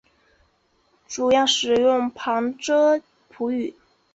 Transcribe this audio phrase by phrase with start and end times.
[1.07, 3.75] 主要使用旁遮普语。